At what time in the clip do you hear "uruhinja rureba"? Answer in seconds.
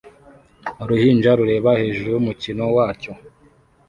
0.83-1.71